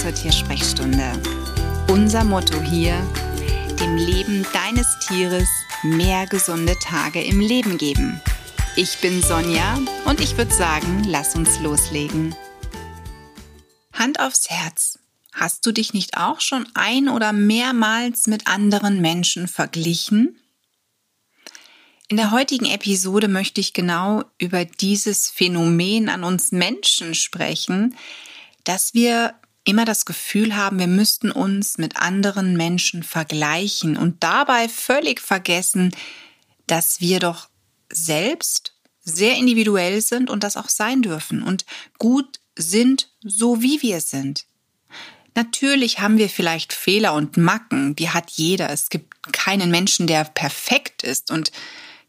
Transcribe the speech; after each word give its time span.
zur 0.00 0.14
Tiersprechstunde. 0.14 1.20
Unser 1.88 2.22
Motto 2.22 2.60
hier, 2.60 2.94
dem 3.80 3.96
Leben 3.96 4.46
deines 4.52 4.86
Tieres 5.00 5.48
mehr 5.82 6.26
gesunde 6.26 6.76
Tage 6.78 7.20
im 7.20 7.40
Leben 7.40 7.78
geben. 7.78 8.20
Ich 8.76 8.98
bin 8.98 9.20
Sonja 9.22 9.76
und 10.04 10.20
ich 10.20 10.36
würde 10.36 10.54
sagen, 10.54 11.02
lass 11.04 11.34
uns 11.34 11.58
loslegen. 11.58 12.36
Hand 13.92 14.20
aufs 14.20 14.48
Herz. 14.48 15.00
Hast 15.32 15.66
du 15.66 15.72
dich 15.72 15.92
nicht 15.94 16.16
auch 16.16 16.40
schon 16.40 16.68
ein 16.74 17.08
oder 17.08 17.32
mehrmals 17.32 18.28
mit 18.28 18.46
anderen 18.46 19.00
Menschen 19.00 19.48
verglichen? 19.48 20.38
In 22.06 22.16
der 22.16 22.30
heutigen 22.30 22.66
Episode 22.66 23.26
möchte 23.26 23.60
ich 23.60 23.72
genau 23.72 24.22
über 24.38 24.64
dieses 24.64 25.28
Phänomen 25.28 26.08
an 26.08 26.22
uns 26.22 26.52
Menschen 26.52 27.16
sprechen, 27.16 27.96
dass 28.62 28.94
wir 28.94 29.34
immer 29.68 29.84
das 29.84 30.04
Gefühl 30.04 30.56
haben, 30.56 30.78
wir 30.78 30.86
müssten 30.86 31.30
uns 31.30 31.78
mit 31.78 31.96
anderen 31.96 32.56
Menschen 32.56 33.02
vergleichen 33.02 33.96
und 33.96 34.22
dabei 34.22 34.68
völlig 34.68 35.20
vergessen, 35.20 35.94
dass 36.66 37.00
wir 37.00 37.20
doch 37.20 37.48
selbst 37.90 38.74
sehr 39.00 39.36
individuell 39.36 40.00
sind 40.00 40.30
und 40.30 40.44
das 40.44 40.56
auch 40.56 40.68
sein 40.68 41.02
dürfen 41.02 41.42
und 41.42 41.64
gut 41.98 42.40
sind, 42.56 43.10
so 43.22 43.62
wie 43.62 43.80
wir 43.82 44.00
sind. 44.00 44.44
Natürlich 45.34 46.00
haben 46.00 46.18
wir 46.18 46.28
vielleicht 46.28 46.72
Fehler 46.72 47.14
und 47.14 47.36
Macken, 47.36 47.94
die 47.94 48.10
hat 48.10 48.30
jeder. 48.32 48.70
Es 48.70 48.88
gibt 48.90 49.32
keinen 49.32 49.70
Menschen, 49.70 50.06
der 50.06 50.24
perfekt 50.24 51.02
ist 51.04 51.30
und 51.30 51.52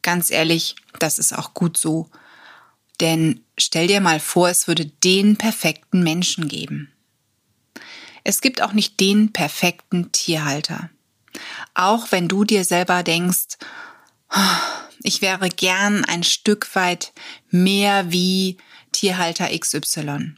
Ganz 0.02 0.32
ehrlich, 0.32 0.76
das 1.00 1.20
ist 1.20 1.38
auch 1.38 1.54
gut 1.54 1.78
so. 1.78 2.10
Denn 3.00 3.42
stell 3.58 3.88
dir 3.88 4.02
mal 4.02 4.20
vor, 4.20 4.50
es 4.50 4.68
würde 4.68 4.86
den 4.86 5.38
perfekten 5.38 6.04
Menschen 6.04 6.48
geben. 6.48 6.92
Es 8.30 8.42
gibt 8.42 8.62
auch 8.62 8.74
nicht 8.74 9.00
den 9.00 9.34
perfekten 9.34 10.12
Tierhalter. 10.12 10.92
Auch 11.74 12.12
wenn 12.12 12.28
du 12.28 12.44
dir 12.44 12.64
selber 12.64 13.02
denkst, 13.02 13.58
ich 15.02 15.24
wäre 15.24 15.50
gern 15.50 16.06
ein 16.06 16.22
Stück 16.22 16.76
weit 16.76 17.12
mehr 17.50 18.12
wie 18.12 18.58
Tierhalter 18.92 19.50
XY. 19.58 20.36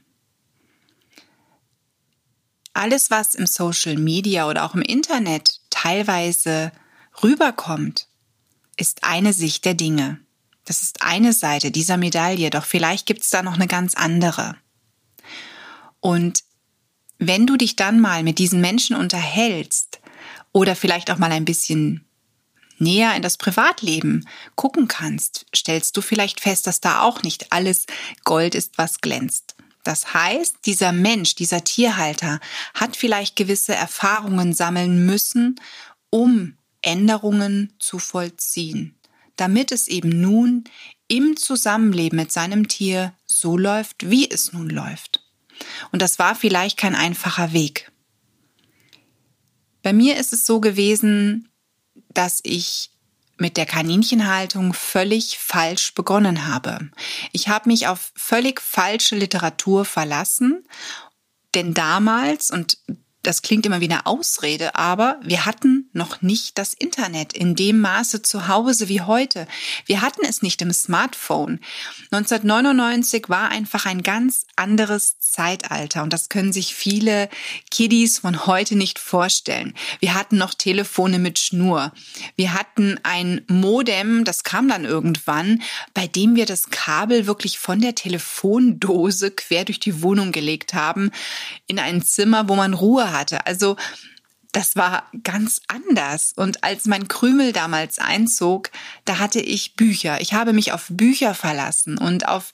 Alles, 2.71 3.11
was 3.11 3.35
im 3.35 3.45
Social 3.45 3.97
Media 3.97 4.47
oder 4.47 4.63
auch 4.63 4.73
im 4.73 4.83
Internet 4.83 5.59
teilweise 5.69 6.71
rüberkommt, 7.21 8.07
ist 8.77 9.03
eine 9.03 9.33
Sicht 9.33 9.65
der 9.65 9.73
Dinge. 9.73 10.21
Das 10.63 10.81
ist 10.81 11.01
eine 11.01 11.33
Seite 11.33 11.71
dieser 11.71 11.97
Medaille, 11.97 12.51
doch 12.51 12.63
vielleicht 12.63 13.05
gibt 13.05 13.23
es 13.23 13.31
da 13.31 13.43
noch 13.43 13.55
eine 13.55 13.67
ganz 13.67 13.95
andere. 13.95 14.55
Und 15.99 16.45
wenn 17.21 17.45
du 17.45 17.55
dich 17.55 17.75
dann 17.75 17.99
mal 17.99 18.23
mit 18.23 18.39
diesen 18.39 18.61
Menschen 18.61 18.95
unterhältst 18.95 19.99
oder 20.51 20.75
vielleicht 20.75 21.11
auch 21.11 21.19
mal 21.19 21.31
ein 21.31 21.45
bisschen 21.45 22.03
näher 22.79 23.15
in 23.15 23.21
das 23.21 23.37
Privatleben 23.37 24.27
gucken 24.55 24.87
kannst, 24.87 25.45
stellst 25.55 25.95
du 25.95 26.01
vielleicht 26.01 26.39
fest, 26.39 26.65
dass 26.65 26.81
da 26.81 27.03
auch 27.03 27.21
nicht 27.21 27.51
alles 27.53 27.85
Gold 28.23 28.55
ist, 28.55 28.79
was 28.79 29.01
glänzt. 29.01 29.55
Das 29.83 30.15
heißt, 30.15 30.57
dieser 30.65 30.91
Mensch, 30.91 31.35
dieser 31.35 31.63
Tierhalter 31.63 32.39
hat 32.73 32.97
vielleicht 32.97 33.35
gewisse 33.35 33.75
Erfahrungen 33.75 34.53
sammeln 34.53 35.05
müssen, 35.05 35.59
um 36.09 36.57
Änderungen 36.81 37.73
zu 37.77 37.99
vollziehen, 37.99 38.95
damit 39.35 39.71
es 39.71 39.87
eben 39.87 40.09
nun 40.21 40.63
im 41.07 41.37
Zusammenleben 41.37 42.17
mit 42.17 42.31
seinem 42.31 42.67
Tier 42.67 43.13
so 43.27 43.57
läuft, 43.57 44.09
wie 44.09 44.29
es 44.29 44.53
nun 44.53 44.71
läuft. 44.71 45.20
Und 45.91 46.01
das 46.01 46.19
war 46.19 46.35
vielleicht 46.35 46.77
kein 46.77 46.95
einfacher 46.95 47.53
Weg. 47.53 47.91
Bei 49.83 49.93
mir 49.93 50.17
ist 50.17 50.33
es 50.33 50.45
so 50.45 50.59
gewesen, 50.59 51.49
dass 52.13 52.39
ich 52.43 52.91
mit 53.37 53.57
der 53.57 53.65
Kaninchenhaltung 53.65 54.73
völlig 54.73 55.39
falsch 55.39 55.95
begonnen 55.95 56.47
habe. 56.47 56.91
Ich 57.31 57.47
habe 57.47 57.69
mich 57.69 57.87
auf 57.87 58.11
völlig 58.15 58.61
falsche 58.61 59.15
Literatur 59.15 59.83
verlassen, 59.83 60.63
denn 61.55 61.73
damals, 61.73 62.51
und 62.51 62.77
das 63.23 63.41
klingt 63.41 63.65
immer 63.65 63.81
wie 63.81 63.89
eine 63.89 64.05
Ausrede, 64.05 64.75
aber 64.75 65.19
wir 65.23 65.45
hatten 65.45 65.89
noch 65.93 66.21
nicht 66.21 66.57
das 66.57 66.73
Internet 66.73 67.33
in 67.33 67.55
dem 67.55 67.79
Maße 67.79 68.21
zu 68.21 68.47
Hause 68.47 68.89
wie 68.89 69.01
heute. 69.01 69.47
Wir 69.85 70.01
hatten 70.01 70.21
es 70.23 70.41
nicht 70.41 70.61
im 70.61 70.73
Smartphone. 70.73 71.59
1999 72.11 73.29
war 73.29 73.49
einfach 73.49 73.85
ein 73.85 74.01
ganz 74.01 74.45
anderes 74.55 75.17
Zeitalter 75.31 76.03
und 76.03 76.13
das 76.13 76.29
können 76.29 76.53
sich 76.53 76.75
viele 76.75 77.29
Kiddies 77.69 78.19
von 78.19 78.45
heute 78.45 78.75
nicht 78.75 78.99
vorstellen. 78.99 79.73
Wir 79.99 80.13
hatten 80.13 80.37
noch 80.37 80.53
Telefone 80.53 81.19
mit 81.19 81.39
Schnur. 81.39 81.91
Wir 82.35 82.53
hatten 82.53 82.99
ein 83.03 83.41
Modem, 83.47 84.25
das 84.25 84.43
kam 84.43 84.67
dann 84.67 84.85
irgendwann, 84.85 85.61
bei 85.93 86.07
dem 86.07 86.35
wir 86.35 86.45
das 86.45 86.69
Kabel 86.69 87.27
wirklich 87.27 87.59
von 87.59 87.79
der 87.81 87.95
Telefondose 87.95 89.31
quer 89.31 89.65
durch 89.65 89.79
die 89.79 90.01
Wohnung 90.01 90.31
gelegt 90.31 90.73
haben 90.73 91.11
in 91.67 91.79
ein 91.79 92.01
Zimmer, 92.01 92.49
wo 92.49 92.55
man 92.55 92.73
Ruhe 92.73 93.11
hatte. 93.11 93.45
Also 93.45 93.77
das 94.51 94.75
war 94.75 95.09
ganz 95.23 95.61
anders. 95.67 96.33
Und 96.35 96.63
als 96.63 96.85
mein 96.85 97.07
Krümel 97.07 97.53
damals 97.53 97.99
einzog, 97.99 98.69
da 99.05 99.19
hatte 99.19 99.39
ich 99.39 99.75
Bücher. 99.75 100.19
Ich 100.21 100.33
habe 100.33 100.53
mich 100.53 100.73
auf 100.73 100.87
Bücher 100.89 101.33
verlassen 101.33 101.97
und 101.97 102.27
auf 102.27 102.51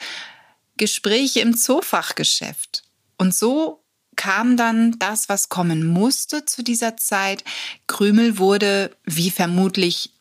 Gespräche 0.78 1.42
im 1.42 1.56
Zoofachgeschäft. 1.56 2.84
Und 3.18 3.36
so 3.36 3.84
kam 4.16 4.58
dann 4.58 4.98
das, 5.00 5.30
was 5.30 5.50
kommen 5.50 5.86
musste 5.86 6.46
zu 6.46 6.64
dieser 6.64 6.98
Zeit. 6.98 7.44
Krümel 7.88 8.38
wurde, 8.38 8.96
wie 9.06 9.32
vermutlich 9.32 10.12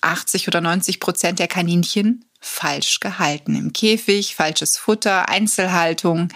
80 0.00 0.48
oder 0.48 0.60
90 0.60 1.00
Prozent 1.00 1.38
der 1.38 1.48
Kaninchen, 1.48 2.24
falsch 2.40 3.00
gehalten. 3.00 3.54
Im 3.54 3.72
Käfig, 3.72 4.34
falsches 4.34 4.76
Futter, 4.76 5.28
Einzelhaltung. 5.28 6.28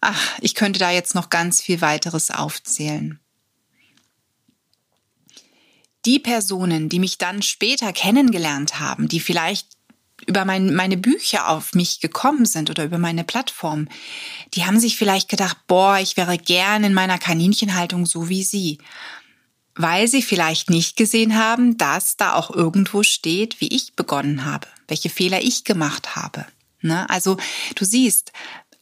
Ach, 0.00 0.38
ich 0.40 0.54
könnte 0.54 0.78
da 0.78 0.90
jetzt 0.90 1.14
noch 1.14 1.30
ganz 1.30 1.60
viel 1.60 1.80
weiteres 1.80 2.30
aufzählen. 2.30 3.18
Die 6.04 6.20
Personen, 6.20 6.88
die 6.88 7.00
mich 7.00 7.18
dann 7.18 7.42
später 7.42 7.92
kennengelernt 7.92 8.78
haben, 8.78 9.08
die 9.08 9.18
vielleicht 9.18 9.75
über 10.26 10.44
mein, 10.44 10.74
meine 10.74 10.96
Bücher 10.96 11.48
auf 11.48 11.74
mich 11.74 12.00
gekommen 12.00 12.44
sind 12.46 12.70
oder 12.70 12.84
über 12.84 12.98
meine 12.98 13.24
Plattform, 13.24 13.88
die 14.54 14.64
haben 14.64 14.78
sich 14.78 14.96
vielleicht 14.96 15.28
gedacht, 15.28 15.56
boah, 15.66 15.98
ich 15.98 16.16
wäre 16.16 16.36
gern 16.36 16.84
in 16.84 16.94
meiner 16.94 17.18
Kaninchenhaltung 17.18 18.06
so 18.06 18.28
wie 18.28 18.42
sie. 18.42 18.78
Weil 19.74 20.08
sie 20.08 20.22
vielleicht 20.22 20.70
nicht 20.70 20.96
gesehen 20.96 21.36
haben, 21.36 21.76
dass 21.76 22.16
da 22.16 22.34
auch 22.34 22.50
irgendwo 22.50 23.02
steht, 23.02 23.60
wie 23.60 23.68
ich 23.68 23.94
begonnen 23.94 24.44
habe, 24.44 24.66
welche 24.88 25.10
Fehler 25.10 25.42
ich 25.42 25.64
gemacht 25.64 26.16
habe. 26.16 26.46
Ne? 26.80 27.08
Also 27.10 27.36
du 27.74 27.84
siehst, 27.84 28.32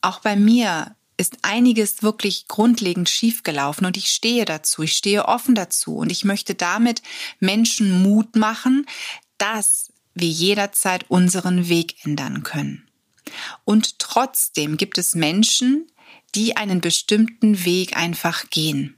auch 0.01 0.21
bei 0.21 0.37
mir 0.37 0.95
ist 1.17 1.39
einiges 1.43 2.03
wirklich 2.03 2.49
grundlegend 2.49 3.09
schiefgelaufen 3.09 3.87
und 3.87 3.97
ich 3.97 4.11
stehe 4.11 4.45
dazu, 4.45 4.83
ich 4.83 4.95
stehe 4.95 5.27
offen 5.27 5.55
dazu 5.55 5.97
und 5.97 6.11
ich 6.11 6.25
möchte 6.25 6.55
damit 6.55 7.03
Menschen 7.39 8.03
Mut 8.03 8.37
machen, 8.37 8.87
dass 9.39 9.93
wir 10.15 10.29
jederzeit 10.29 11.05
unseren 11.09 11.69
Weg 11.69 12.05
ändern 12.05 12.43
können. 12.43 12.89
Und 13.65 13.99
trotzdem 13.99 14.77
gibt 14.77 14.99
es 14.99 15.15
Menschen, 15.15 15.87
die 16.35 16.57
einen 16.57 16.81
bestimmten 16.81 17.65
Weg 17.65 17.97
einfach 17.97 18.51
gehen 18.51 18.97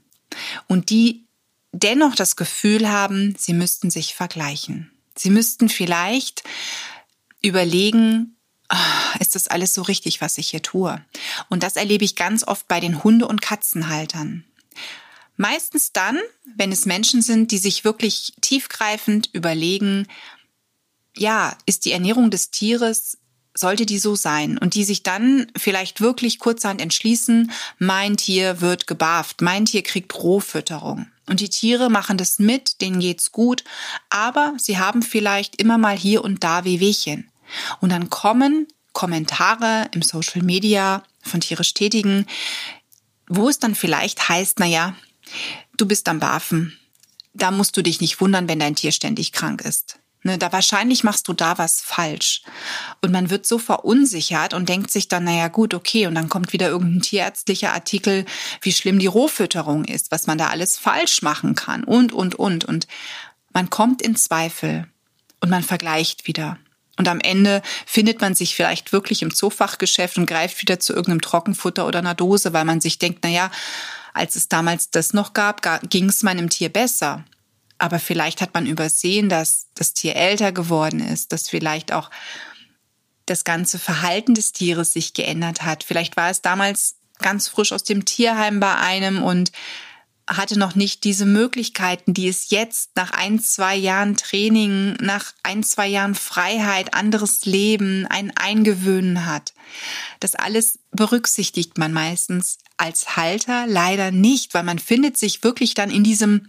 und 0.67 0.89
die 0.89 1.25
dennoch 1.71 2.15
das 2.15 2.35
Gefühl 2.35 2.89
haben, 2.89 3.35
sie 3.37 3.53
müssten 3.53 3.89
sich 3.89 4.15
vergleichen. 4.15 4.91
Sie 5.15 5.29
müssten 5.29 5.69
vielleicht 5.69 6.43
überlegen, 7.41 8.35
oh, 8.71 9.19
ist 9.19 9.35
das 9.35 9.47
alles 9.47 9.73
so 9.73 9.81
richtig, 9.83 10.21
was 10.21 10.37
ich 10.37 10.49
hier 10.49 10.61
tue? 10.61 11.03
Und 11.49 11.63
das 11.63 11.75
erlebe 11.75 12.05
ich 12.05 12.15
ganz 12.15 12.45
oft 12.45 12.67
bei 12.67 12.79
den 12.79 13.03
Hunde- 13.03 13.27
und 13.27 13.41
Katzenhaltern. 13.41 14.43
Meistens 15.35 15.93
dann, 15.93 16.19
wenn 16.55 16.71
es 16.71 16.87
Menschen 16.87 17.21
sind, 17.21 17.51
die 17.51 17.59
sich 17.59 17.83
wirklich 17.83 18.33
tiefgreifend 18.41 19.29
überlegen, 19.33 20.07
ja, 21.17 21.57
ist 21.65 21.85
die 21.85 21.91
Ernährung 21.91 22.31
des 22.31 22.51
Tieres 22.51 23.17
sollte 23.57 23.85
die 23.85 23.99
so 23.99 24.15
sein 24.15 24.57
und 24.57 24.75
die 24.75 24.83
sich 24.83 25.03
dann 25.03 25.47
vielleicht 25.57 25.99
wirklich 25.99 26.39
kurzerhand 26.39 26.81
entschließen, 26.81 27.51
mein 27.79 28.17
Tier 28.17 28.61
wird 28.61 28.87
gebarft, 28.87 29.41
mein 29.41 29.65
Tier 29.65 29.83
kriegt 29.83 30.15
Rohfütterung. 30.15 31.07
Und 31.25 31.41
die 31.41 31.49
Tiere 31.49 31.89
machen 31.89 32.17
das 32.17 32.39
mit, 32.39 32.81
denen 32.81 32.99
geht's 32.99 33.31
gut, 33.31 33.63
aber 34.09 34.53
sie 34.57 34.77
haben 34.77 35.01
vielleicht 35.01 35.61
immer 35.61 35.77
mal 35.77 35.97
hier 35.97 36.23
und 36.23 36.43
da 36.43 36.63
Wehwehchen. 36.63 37.29
Und 37.81 37.91
dann 37.91 38.09
kommen 38.09 38.67
Kommentare 38.93 39.89
im 39.93 40.01
Social 40.01 40.41
Media 40.41 41.03
von 41.21 41.41
tierisch 41.41 41.73
Tätigen, 41.73 42.25
wo 43.27 43.49
es 43.49 43.59
dann 43.59 43.75
vielleicht 43.75 44.29
heißt, 44.29 44.59
na 44.59 44.65
ja, 44.65 44.95
du 45.75 45.85
bist 45.85 46.07
am 46.07 46.19
Barfen. 46.19 46.77
Da 47.33 47.51
musst 47.51 47.75
du 47.77 47.83
dich 47.83 48.01
nicht 48.01 48.21
wundern, 48.21 48.47
wenn 48.47 48.59
dein 48.59 48.75
Tier 48.75 48.91
ständig 48.91 49.33
krank 49.33 49.61
ist. 49.61 49.99
Ne, 50.23 50.37
da 50.37 50.51
wahrscheinlich 50.51 51.03
machst 51.03 51.27
du 51.27 51.33
da 51.33 51.57
was 51.57 51.79
falsch. 51.79 52.41
Und 53.01 53.11
man 53.11 53.29
wird 53.29 53.45
so 53.45 53.59
verunsichert 53.59 54.53
und 54.53 54.67
denkt 54.67 54.91
sich 54.91 55.07
dann, 55.07 55.25
naja 55.25 55.47
gut, 55.47 55.73
okay, 55.73 56.07
und 56.07 56.15
dann 56.15 56.27
kommt 56.27 56.53
wieder 56.53 56.67
irgendein 56.69 57.01
tierärztlicher 57.01 57.73
Artikel, 57.73 58.25
wie 58.61 58.73
schlimm 58.73 58.99
die 58.99 59.07
Rohfütterung 59.07 59.85
ist, 59.85 60.11
was 60.11 60.27
man 60.27 60.37
da 60.37 60.47
alles 60.47 60.77
falsch 60.77 61.21
machen 61.21 61.55
kann 61.55 61.83
und, 61.83 62.13
und, 62.13 62.35
und. 62.35 62.65
Und 62.65 62.87
man 63.53 63.69
kommt 63.69 64.01
in 64.01 64.15
Zweifel 64.15 64.87
und 65.39 65.49
man 65.49 65.63
vergleicht 65.63 66.27
wieder. 66.27 66.57
Und 66.97 67.07
am 67.07 67.19
Ende 67.19 67.61
findet 67.85 68.21
man 68.21 68.33
sich 68.33 68.55
vielleicht 68.55 68.91
wirklich 68.91 69.21
im 69.21 69.33
Zoofachgeschäft 69.33 70.17
und 70.17 70.25
greift 70.25 70.59
wieder 70.61 70.79
zu 70.79 70.93
irgendeinem 70.93 71.21
Trockenfutter 71.21 71.85
oder 71.85 71.99
einer 71.99 72.15
Dose, 72.15 72.53
weil 72.53 72.65
man 72.65 72.81
sich 72.81 72.97
denkt, 72.97 73.23
naja, 73.23 73.51
als 74.13 74.35
es 74.35 74.49
damals 74.49 74.89
das 74.89 75.13
noch 75.13 75.33
gab, 75.33 75.61
ging 75.89 76.09
es 76.09 76.23
meinem 76.23 76.49
Tier 76.49 76.69
besser. 76.69 77.23
Aber 77.77 77.99
vielleicht 77.99 78.41
hat 78.41 78.53
man 78.53 78.65
übersehen, 78.65 79.29
dass 79.29 79.67
das 79.75 79.93
Tier 79.93 80.15
älter 80.15 80.51
geworden 80.51 80.99
ist, 80.99 81.31
dass 81.31 81.49
vielleicht 81.49 81.91
auch 81.91 82.09
das 83.25 83.43
ganze 83.43 83.77
Verhalten 83.77 84.33
des 84.33 84.51
Tieres 84.51 84.93
sich 84.93 85.13
geändert 85.13 85.63
hat. 85.63 85.83
Vielleicht 85.83 86.17
war 86.17 86.29
es 86.29 86.41
damals 86.41 86.95
ganz 87.19 87.47
frisch 87.47 87.71
aus 87.71 87.83
dem 87.83 88.05
Tierheim 88.05 88.59
bei 88.59 88.75
einem 88.75 89.23
und 89.23 89.51
hatte 90.29 90.59
noch 90.59 90.75
nicht 90.75 91.05
diese 91.05 91.25
Möglichkeiten, 91.25 92.13
die 92.13 92.27
es 92.27 92.49
jetzt 92.49 92.91
nach 92.95 93.11
ein, 93.11 93.39
zwei 93.39 93.75
Jahren 93.75 94.17
Training, 94.17 94.93
nach 94.99 95.33
ein, 95.43 95.63
zwei 95.63 95.87
Jahren 95.87 96.15
Freiheit, 96.15 96.93
anderes 96.93 97.45
Leben, 97.45 98.05
ein 98.07 98.35
Eingewöhnen 98.35 99.25
hat. 99.25 99.53
Das 100.19 100.35
alles 100.35 100.79
berücksichtigt 100.91 101.77
man 101.77 101.93
meistens 101.93 102.57
als 102.75 103.15
Halter 103.15 103.65
leider 103.67 104.11
nicht, 104.11 104.53
weil 104.53 104.63
man 104.63 104.79
findet 104.79 105.17
sich 105.17 105.43
wirklich 105.43 105.75
dann 105.75 105.89
in 105.89 106.03
diesem, 106.03 106.47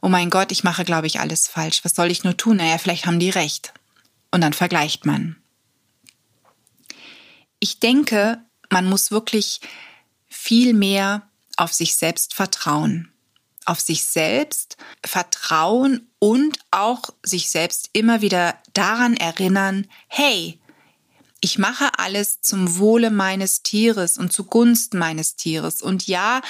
oh 0.00 0.08
mein 0.08 0.30
Gott, 0.30 0.52
ich 0.52 0.64
mache, 0.64 0.84
glaube 0.84 1.06
ich, 1.06 1.20
alles 1.20 1.48
falsch. 1.48 1.84
Was 1.84 1.94
soll 1.94 2.10
ich 2.10 2.24
nur 2.24 2.36
tun? 2.36 2.56
Naja, 2.56 2.78
vielleicht 2.78 3.06
haben 3.06 3.20
die 3.20 3.30
recht. 3.30 3.72
Und 4.30 4.40
dann 4.40 4.52
vergleicht 4.52 5.06
man. 5.06 5.36
Ich 7.60 7.80
denke, 7.80 8.38
man 8.70 8.86
muss 8.86 9.10
wirklich 9.10 9.60
viel 10.28 10.74
mehr 10.74 11.28
auf 11.56 11.72
sich 11.72 11.96
selbst 11.96 12.34
vertrauen. 12.34 13.12
Auf 13.64 13.80
sich 13.80 14.04
selbst 14.04 14.76
vertrauen 15.04 16.08
und 16.18 16.58
auch 16.70 17.02
sich 17.22 17.48
selbst 17.50 17.90
immer 17.92 18.20
wieder 18.20 18.58
daran 18.74 19.16
erinnern, 19.16 19.88
hey, 20.08 20.60
ich 21.40 21.58
mache 21.58 21.98
alles 21.98 22.40
zum 22.40 22.78
Wohle 22.78 23.10
meines 23.10 23.62
Tieres 23.62 24.18
und 24.18 24.32
zugunsten 24.32 24.98
meines 24.98 25.36
Tieres. 25.36 25.82
Und 25.82 26.06
ja, 26.06 26.40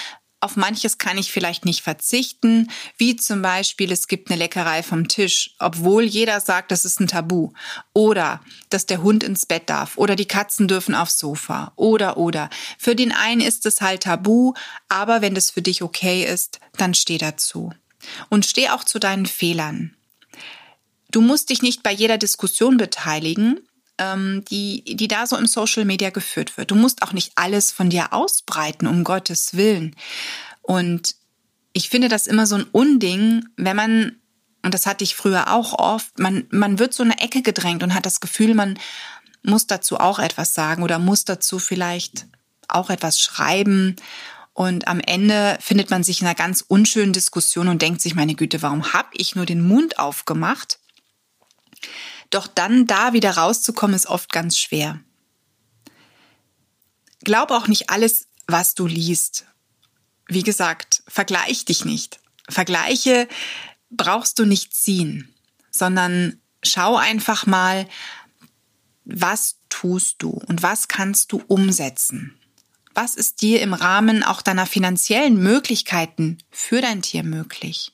auf 0.47 0.55
manches 0.55 0.99
kann 0.99 1.19
ich 1.19 1.33
vielleicht 1.33 1.65
nicht 1.65 1.83
verzichten, 1.83 2.71
wie 2.97 3.17
zum 3.17 3.43
Beispiel 3.43 3.91
es 3.91 4.07
gibt 4.07 4.31
eine 4.31 4.39
Leckerei 4.39 4.85
vom 4.85 5.09
Tisch, 5.09 5.57
obwohl 5.59 6.05
jeder 6.05 6.41
sagt, 6.41 6.71
das 6.71 6.85
ist 6.85 7.01
ein 7.01 7.09
Tabu. 7.09 7.51
Oder 7.95 8.41
dass 8.71 8.87
der 8.87 9.03
Hund 9.03 9.25
ins 9.25 9.45
Bett 9.45 9.69
darf 9.69 9.99
oder 9.99 10.15
die 10.15 10.29
Katzen 10.29 10.69
dürfen 10.69 10.95
aufs 10.95 11.19
Sofa. 11.19 11.73
Oder 11.75 12.17
oder. 12.17 12.49
Für 12.79 12.95
den 12.95 13.11
einen 13.11 13.41
ist 13.41 13.67
es 13.67 13.81
halt 13.81 14.05
Tabu, 14.05 14.55
aber 14.89 15.21
wenn 15.21 15.35
das 15.35 15.51
für 15.51 15.63
dich 15.63 15.83
okay 15.83 16.25
ist, 16.25 16.61
dann 16.77 16.95
steh 16.95 17.19
dazu. 17.19 17.73
Und 18.29 18.47
steh 18.47 18.69
auch 18.69 18.85
zu 18.85 19.01
deinen 19.01 19.27
Fehlern. 19.27 19.97
Du 21.11 21.21
musst 21.23 21.51
dich 21.51 21.61
nicht 21.61 21.83
bei 21.83 21.91
jeder 21.91 22.19
Diskussion 22.19 22.77
beteiligen, 22.77 23.67
ähm, 23.99 24.45
die, 24.51 24.85
die 24.97 25.09
da 25.09 25.27
so 25.27 25.37
im 25.37 25.47
Social 25.47 25.85
Media 25.85 26.11
geführt 26.11 26.57
wird. 26.57 26.71
Du 26.71 26.75
musst 26.75 27.03
auch 27.03 27.13
nicht 27.13 27.33
alles 27.35 27.73
von 27.73 27.91
dir 27.91 28.13
ausbreiten, 28.13 28.87
um 28.87 29.05
Gottes 29.05 29.55
Willen. 29.57 29.97
Und 30.63 31.15
ich 31.73 31.89
finde 31.89 32.09
das 32.09 32.27
immer 32.27 32.47
so 32.47 32.57
ein 32.57 32.67
Unding, 32.73 33.49
wenn 33.57 33.77
man, 33.77 34.17
und 34.63 34.75
das 34.75 34.87
hatte 34.87 35.05
ich 35.05 35.15
früher 35.15 35.53
auch 35.53 35.79
oft, 35.79 36.19
man, 36.19 36.47
man 36.51 36.79
wird 36.79 36.95
so 36.95 37.03
eine 37.03 37.21
Ecke 37.21 37.43
gedrängt 37.43 37.83
und 37.83 37.95
hat 37.95 38.07
das 38.07 38.21
Gefühl, 38.21 38.55
man 38.55 38.79
muss 39.43 39.67
dazu 39.67 39.99
auch 39.99 40.19
etwas 40.19 40.55
sagen 40.55 40.83
oder 40.83 40.99
muss 40.99 41.25
dazu 41.25 41.59
vielleicht 41.59 42.27
auch 42.69 42.91
etwas 42.91 43.21
schreiben. 43.21 43.97
Und 44.53 44.89
am 44.89 45.01
Ende 45.01 45.59
findet 45.61 45.91
man 45.91 46.03
sich 46.03 46.21
in 46.21 46.27
einer 46.27 46.35
ganz 46.35 46.65
unschönen 46.67 47.13
Diskussion 47.13 47.69
und 47.69 47.83
denkt 47.83 48.01
sich, 48.01 48.15
meine 48.15 48.35
Güte, 48.35 48.63
warum 48.63 48.93
habe 48.93 49.11
ich 49.13 49.37
nur 49.37 49.47
den 49.47 49.61
Mund 49.61 49.99
aufgemacht? 49.99 50.79
Doch 52.31 52.47
dann 52.47 52.87
da 52.87 53.13
wieder 53.13 53.37
rauszukommen, 53.37 53.95
ist 53.95 54.07
oft 54.07 54.33
ganz 54.33 54.59
schwer. 54.59 55.01
Glaub 57.25 57.51
auch 57.51 57.69
nicht 57.69 57.91
alles, 57.91 58.29
was 58.47 58.75
du 58.75 58.87
liest. 58.87 59.47
Wie 60.29 60.43
gesagt, 60.43 61.03
vergleich 61.09 61.65
dich 61.65 61.85
nicht. 61.85 62.21
Vergleiche 62.49 63.29
brauchst 63.91 64.39
du 64.39 64.45
nicht 64.45 64.75
ziehen, 64.75 65.35
sondern 65.71 66.41
schau 66.63 66.97
einfach 66.97 67.47
mal, 67.47 67.89
was 69.05 69.57
tust 69.69 70.17
du 70.19 70.31
und 70.31 70.63
was 70.63 70.89
kannst 70.89 71.33
du 71.33 71.43
umsetzen? 71.47 72.39
Was 72.95 73.15
ist 73.15 73.43
dir 73.43 73.61
im 73.61 73.75
Rahmen 73.75 74.23
auch 74.23 74.43
deiner 74.43 74.67
finanziellen 74.67 75.37
Möglichkeiten 75.37 76.39
für 76.51 76.81
dein 76.81 77.03
Tier 77.03 77.23
möglich? 77.23 77.93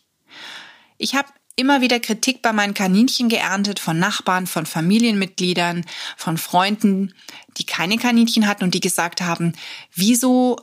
Ich 0.96 1.14
habe 1.14 1.28
immer 1.56 1.80
wieder 1.80 2.00
Kritik 2.00 2.42
bei 2.42 2.52
meinen 2.52 2.74
Kaninchen 2.74 3.28
geerntet 3.28 3.78
von 3.78 3.98
Nachbarn, 3.98 4.46
von 4.46 4.66
Familienmitgliedern, 4.66 5.84
von 6.16 6.38
Freunden, 6.38 7.14
die 7.58 7.64
keine 7.64 7.98
Kaninchen 7.98 8.46
hatten 8.46 8.64
und 8.64 8.74
die 8.74 8.80
gesagt 8.80 9.20
haben, 9.20 9.52
wieso 9.94 10.58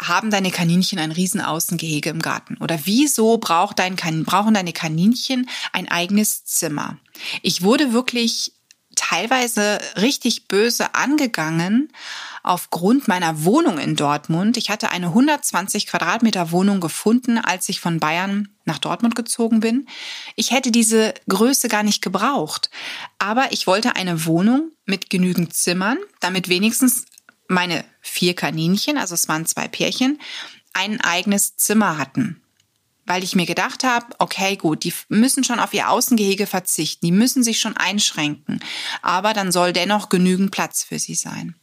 haben 0.00 0.30
deine 0.30 0.50
Kaninchen 0.50 0.98
ein 0.98 1.12
Riesenaußengehege 1.12 2.10
im 2.10 2.20
Garten? 2.20 2.56
Oder 2.58 2.80
wieso 2.84 3.38
braucht 3.38 3.78
dein 3.78 3.96
brauchen 3.96 4.54
deine 4.54 4.72
Kaninchen 4.72 5.48
ein 5.72 5.88
eigenes 5.88 6.44
Zimmer? 6.44 6.98
Ich 7.42 7.62
wurde 7.62 7.92
wirklich 7.92 8.54
teilweise 9.00 9.78
richtig 9.96 10.46
böse 10.46 10.94
angegangen 10.94 11.90
aufgrund 12.42 13.08
meiner 13.08 13.44
Wohnung 13.44 13.78
in 13.78 13.96
Dortmund. 13.96 14.58
Ich 14.58 14.68
hatte 14.68 14.90
eine 14.90 15.06
120 15.06 15.86
Quadratmeter 15.86 16.50
Wohnung 16.52 16.80
gefunden, 16.80 17.38
als 17.38 17.68
ich 17.70 17.80
von 17.80 17.98
Bayern 17.98 18.48
nach 18.66 18.78
Dortmund 18.78 19.16
gezogen 19.16 19.60
bin. 19.60 19.86
Ich 20.36 20.50
hätte 20.50 20.70
diese 20.70 21.14
Größe 21.28 21.68
gar 21.68 21.82
nicht 21.82 22.02
gebraucht. 22.02 22.70
Aber 23.18 23.52
ich 23.52 23.66
wollte 23.66 23.96
eine 23.96 24.26
Wohnung 24.26 24.70
mit 24.84 25.08
genügend 25.08 25.54
Zimmern, 25.54 25.98
damit 26.20 26.48
wenigstens 26.50 27.06
meine 27.48 27.84
vier 28.02 28.34
Kaninchen, 28.34 28.98
also 28.98 29.14
es 29.14 29.28
waren 29.28 29.46
zwei 29.46 29.66
Pärchen, 29.66 30.20
ein 30.74 31.00
eigenes 31.00 31.56
Zimmer 31.56 31.96
hatten 31.98 32.40
weil 33.10 33.24
ich 33.24 33.34
mir 33.34 33.44
gedacht 33.44 33.82
habe, 33.82 34.06
okay, 34.20 34.56
gut, 34.56 34.84
die 34.84 34.94
müssen 35.08 35.42
schon 35.42 35.58
auf 35.58 35.74
ihr 35.74 35.90
Außengehege 35.90 36.46
verzichten, 36.46 37.06
die 37.06 37.10
müssen 37.10 37.42
sich 37.42 37.58
schon 37.58 37.76
einschränken, 37.76 38.60
aber 39.02 39.34
dann 39.34 39.50
soll 39.50 39.72
dennoch 39.72 40.10
genügend 40.10 40.52
Platz 40.52 40.84
für 40.84 41.00
sie 41.00 41.16
sein. 41.16 41.56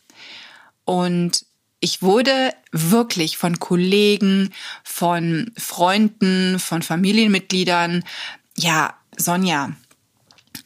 Und 0.84 1.46
ich 1.80 2.01
wurde 2.01 2.54
wirklich 2.74 3.38
von 3.38 3.60
Kollegen, 3.60 4.54
von 4.84 5.50
Freunden, 5.56 6.60
von 6.60 6.82
Familienmitgliedern, 6.82 8.04
ja, 8.58 8.98
Sonja, 9.16 9.72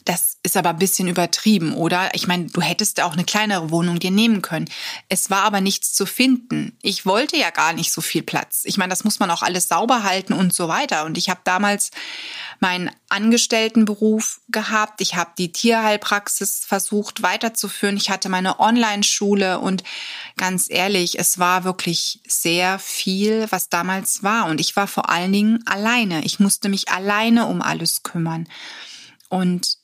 das 0.04 0.38
ist 0.42 0.56
aber 0.56 0.70
ein 0.70 0.78
bisschen 0.78 1.06
übertrieben, 1.08 1.74
oder? 1.74 2.14
Ich 2.14 2.26
meine, 2.26 2.46
du 2.46 2.60
hättest 2.60 3.00
auch 3.00 3.12
eine 3.12 3.24
kleinere 3.24 3.70
Wohnung 3.70 3.98
dir 3.98 4.10
nehmen 4.10 4.42
können. 4.42 4.68
Es 5.08 5.30
war 5.30 5.42
aber 5.42 5.60
nichts 5.60 5.92
zu 5.92 6.06
finden. 6.06 6.76
Ich 6.82 7.06
wollte 7.06 7.36
ja 7.36 7.50
gar 7.50 7.72
nicht 7.72 7.92
so 7.92 8.00
viel 8.00 8.22
Platz. 8.22 8.62
Ich 8.64 8.76
meine, 8.76 8.90
das 8.90 9.04
muss 9.04 9.20
man 9.20 9.30
auch 9.30 9.42
alles 9.42 9.68
sauber 9.68 10.02
halten 10.02 10.32
und 10.32 10.52
so 10.52 10.68
weiter. 10.68 11.04
Und 11.04 11.18
ich 11.18 11.30
habe 11.30 11.40
damals 11.44 11.90
meinen 12.58 12.90
Angestelltenberuf 13.08 14.40
gehabt. 14.48 15.00
Ich 15.00 15.14
habe 15.14 15.32
die 15.38 15.52
Tierheilpraxis 15.52 16.64
versucht 16.66 17.22
weiterzuführen. 17.22 17.96
Ich 17.96 18.10
hatte 18.10 18.28
meine 18.28 18.58
Online-Schule 18.58 19.60
und 19.60 19.84
ganz 20.36 20.66
ehrlich, 20.68 21.18
es 21.18 21.38
war 21.38 21.64
wirklich 21.64 22.20
sehr 22.26 22.78
viel, 22.78 23.46
was 23.50 23.68
damals 23.68 24.22
war. 24.22 24.46
Und 24.46 24.60
ich 24.60 24.74
war 24.74 24.88
vor 24.88 25.10
allen 25.10 25.32
Dingen 25.32 25.62
alleine. 25.66 26.24
Ich 26.24 26.40
musste 26.40 26.68
mich 26.68 26.88
alleine 26.88 27.46
um 27.46 27.62
alles 27.62 28.02
kümmern. 28.02 28.48
Und 29.28 29.81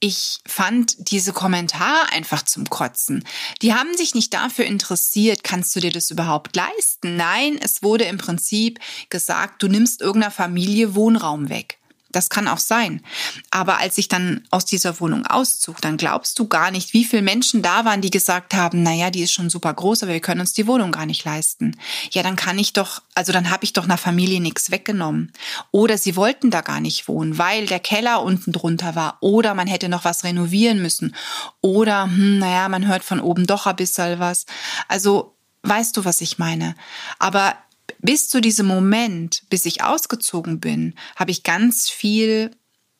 ich 0.00 0.38
fand 0.46 1.10
diese 1.10 1.32
Kommentare 1.32 2.12
einfach 2.12 2.42
zum 2.42 2.68
Kotzen. 2.68 3.24
Die 3.62 3.74
haben 3.74 3.96
sich 3.96 4.14
nicht 4.14 4.34
dafür 4.34 4.66
interessiert, 4.66 5.42
kannst 5.42 5.74
du 5.74 5.80
dir 5.80 5.90
das 5.90 6.10
überhaupt 6.10 6.54
leisten? 6.54 7.16
Nein, 7.16 7.58
es 7.60 7.82
wurde 7.82 8.04
im 8.04 8.18
Prinzip 8.18 8.78
gesagt, 9.08 9.62
du 9.62 9.68
nimmst 9.68 10.00
irgendeiner 10.00 10.32
Familie 10.32 10.94
Wohnraum 10.94 11.48
weg. 11.48 11.78
Das 12.10 12.30
kann 12.30 12.48
auch 12.48 12.58
sein. 12.58 13.02
Aber 13.50 13.78
als 13.78 13.98
ich 13.98 14.08
dann 14.08 14.46
aus 14.50 14.64
dieser 14.64 15.00
Wohnung 15.00 15.26
auszog, 15.26 15.80
dann 15.80 15.96
glaubst 15.96 16.38
du 16.38 16.46
gar 16.46 16.70
nicht, 16.70 16.92
wie 16.92 17.04
viele 17.04 17.22
Menschen 17.22 17.62
da 17.62 17.84
waren, 17.84 18.00
die 18.00 18.10
gesagt 18.10 18.54
haben, 18.54 18.82
naja, 18.82 19.10
die 19.10 19.22
ist 19.22 19.32
schon 19.32 19.50
super 19.50 19.74
groß, 19.74 20.04
aber 20.04 20.12
wir 20.12 20.20
können 20.20 20.40
uns 20.40 20.52
die 20.52 20.66
Wohnung 20.66 20.92
gar 20.92 21.06
nicht 21.06 21.24
leisten. 21.24 21.76
Ja, 22.12 22.22
dann 22.22 22.36
kann 22.36 22.58
ich 22.58 22.72
doch, 22.72 23.02
also 23.14 23.32
dann 23.32 23.50
habe 23.50 23.64
ich 23.64 23.72
doch 23.72 23.84
einer 23.84 23.98
Familie 23.98 24.40
nichts 24.40 24.70
weggenommen. 24.70 25.32
Oder 25.72 25.98
sie 25.98 26.16
wollten 26.16 26.50
da 26.50 26.60
gar 26.60 26.80
nicht 26.80 27.08
wohnen, 27.08 27.38
weil 27.38 27.66
der 27.66 27.80
Keller 27.80 28.22
unten 28.22 28.52
drunter 28.52 28.94
war. 28.94 29.18
Oder 29.20 29.54
man 29.54 29.66
hätte 29.66 29.88
noch 29.88 30.04
was 30.04 30.24
renovieren 30.24 30.80
müssen. 30.80 31.14
Oder, 31.60 32.04
hm, 32.04 32.38
naja, 32.38 32.68
man 32.68 32.86
hört 32.86 33.04
von 33.04 33.20
oben 33.20 33.46
doch 33.46 33.66
ein 33.66 33.76
bisschen 33.76 34.20
was. 34.20 34.46
Also, 34.88 35.36
weißt 35.62 35.96
du, 35.96 36.04
was 36.04 36.20
ich 36.20 36.38
meine? 36.38 36.76
Aber 37.18 37.56
bis 37.98 38.28
zu 38.28 38.40
diesem 38.40 38.66
Moment, 38.66 39.42
bis 39.50 39.66
ich 39.66 39.82
ausgezogen 39.82 40.60
bin, 40.60 40.94
habe 41.16 41.30
ich 41.30 41.42
ganz 41.42 41.88
viel 41.88 42.50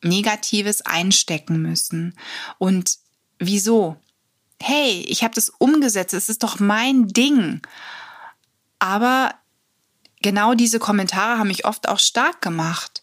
Negatives 0.03 0.81
einstecken 0.81 1.61
müssen. 1.61 2.17
Und 2.57 2.97
wieso? 3.39 3.97
Hey, 4.61 5.05
ich 5.07 5.23
habe 5.23 5.35
das 5.35 5.49
umgesetzt, 5.49 6.13
es 6.13 6.29
ist 6.29 6.43
doch 6.43 6.59
mein 6.59 7.07
Ding. 7.07 7.61
Aber 8.79 9.33
genau 10.21 10.53
diese 10.53 10.79
Kommentare 10.79 11.39
haben 11.39 11.47
mich 11.47 11.65
oft 11.65 11.87
auch 11.87 11.99
stark 11.99 12.41
gemacht. 12.41 13.01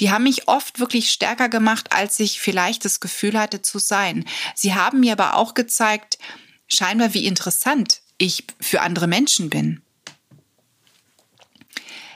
Die 0.00 0.10
haben 0.10 0.24
mich 0.24 0.48
oft 0.48 0.80
wirklich 0.80 1.10
stärker 1.10 1.48
gemacht, 1.48 1.92
als 1.92 2.18
ich 2.20 2.40
vielleicht 2.40 2.84
das 2.84 3.00
Gefühl 3.00 3.38
hatte 3.38 3.62
zu 3.62 3.78
sein. 3.78 4.24
Sie 4.54 4.74
haben 4.74 5.00
mir 5.00 5.12
aber 5.12 5.36
auch 5.36 5.54
gezeigt, 5.54 6.18
scheinbar 6.66 7.14
wie 7.14 7.26
interessant 7.26 8.02
ich 8.18 8.44
für 8.60 8.80
andere 8.80 9.06
Menschen 9.06 9.50
bin. 9.50 9.83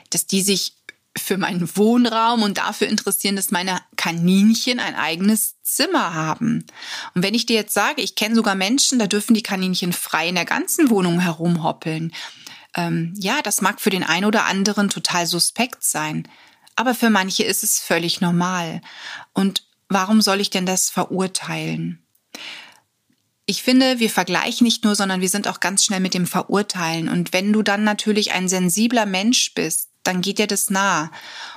Dass 0.09 0.25
die 0.25 0.41
sich 0.41 0.73
für 1.17 1.37
meinen 1.37 1.75
Wohnraum 1.75 2.43
und 2.43 2.57
dafür 2.57 2.87
interessieren, 2.87 3.35
dass 3.35 3.51
meine 3.51 3.81
Kaninchen 3.95 4.79
ein 4.79 4.95
eigenes 4.95 5.55
Zimmer 5.63 6.13
haben. 6.13 6.65
Und 7.13 7.23
wenn 7.23 7.33
ich 7.33 7.45
dir 7.45 7.55
jetzt 7.55 7.73
sage, 7.73 8.01
ich 8.01 8.15
kenne 8.15 8.35
sogar 8.35 8.55
Menschen, 8.55 8.99
da 8.99 9.07
dürfen 9.07 9.33
die 9.33 9.43
Kaninchen 9.43 9.93
frei 9.93 10.29
in 10.29 10.35
der 10.35 10.45
ganzen 10.45 10.89
Wohnung 10.89 11.19
herumhoppeln. 11.19 12.13
Ähm, 12.75 13.13
ja, 13.17 13.41
das 13.41 13.61
mag 13.61 13.81
für 13.81 13.89
den 13.89 14.03
einen 14.03 14.25
oder 14.25 14.45
anderen 14.45 14.89
total 14.89 15.25
suspekt 15.25 15.83
sein, 15.83 16.27
aber 16.75 16.95
für 16.95 17.09
manche 17.09 17.43
ist 17.43 17.63
es 17.63 17.79
völlig 17.79 18.21
normal. 18.21 18.81
Und 19.33 19.63
warum 19.89 20.21
soll 20.21 20.39
ich 20.39 20.49
denn 20.49 20.65
das 20.65 20.89
verurteilen? 20.89 22.03
Ich 23.45 23.63
finde, 23.63 23.99
wir 23.99 24.11
vergleichen 24.11 24.63
nicht 24.63 24.83
nur, 24.83 24.93
sondern 24.95 25.21
wir 25.21 25.29
sind 25.29 25.47
auch 25.47 25.59
ganz 25.59 25.83
schnell 25.83 25.99
mit 25.99 26.13
dem 26.13 26.27
Verurteilen. 26.27 27.09
Und 27.09 27.33
wenn 27.33 27.51
du 27.51 27.63
dann 27.63 27.83
natürlich 27.83 28.31
ein 28.31 28.47
sensibler 28.47 29.07
Mensch 29.07 29.55
bist, 29.55 29.88
dann 30.09 30.21
geht 30.21 30.39
dir 30.39 30.47
das 30.47 30.69
nah. 30.69 31.11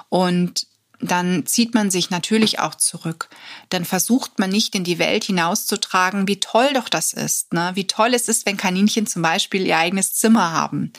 Und 0.09 0.67
dann 1.01 1.47
zieht 1.47 1.75
man 1.75 1.91
sich 1.91 2.11
natürlich 2.11 2.61
auch 2.61 2.77
zurück. 2.77 3.29
Dann 3.71 3.85
versucht 3.85 4.39
man 4.39 4.51
nicht 4.51 4.77
in 4.77 4.85
die 4.85 5.01
Welt 5.01 5.25
hinauszutragen, 5.25 6.29
wie 6.29 6.39
toll 6.39 6.71
doch 6.75 6.89
das 6.89 7.13
ist. 7.13 7.53
Ne? 7.53 7.73
Wie 7.75 7.89
toll 7.89 8.15
es 8.15 8.29
ist, 8.29 8.47
wenn 8.47 8.57
Kaninchen 8.57 9.09
zum 9.09 9.21
Beispiel 9.23 9.67
ihr 9.67 9.79
eigenes 9.79 10.15
Zimmer 10.15 10.53
haben 10.53 10.93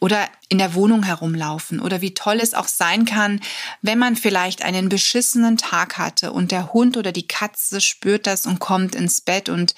oder 0.00 0.28
in 0.48 0.58
der 0.58 0.74
Wohnung 0.74 1.04
herumlaufen. 1.04 1.78
Oder 1.78 2.00
wie 2.00 2.14
toll 2.14 2.40
es 2.40 2.52
auch 2.52 2.66
sein 2.66 3.04
kann, 3.04 3.40
wenn 3.80 3.98
man 3.98 4.16
vielleicht 4.16 4.62
einen 4.62 4.88
beschissenen 4.88 5.56
Tag 5.56 5.98
hatte 5.98 6.32
und 6.32 6.50
der 6.50 6.72
Hund 6.72 6.96
oder 6.96 7.12
die 7.12 7.28
Katze 7.28 7.80
spürt 7.80 8.26
das 8.26 8.46
und 8.46 8.58
kommt 8.58 8.96
ins 8.96 9.20
Bett 9.20 9.48
und 9.48 9.76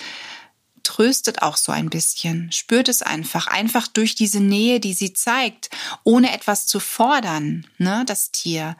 tröstet 0.87 1.43
auch 1.43 1.57
so 1.57 1.73
ein 1.73 1.90
bisschen, 1.90 2.52
spürt 2.52 2.88
es 2.88 3.02
einfach, 3.02 3.49
einfach 3.49 3.88
durch 3.88 4.14
diese 4.14 4.40
Nähe, 4.40 4.78
die 4.78 4.95
sie 4.95 5.12
zeigt, 5.12 5.69
ohne 6.05 6.33
etwas 6.33 6.66
zu 6.66 6.78
fordern, 6.78 7.66
ne, 7.78 8.05
das 8.07 8.31
Tier, 8.31 8.76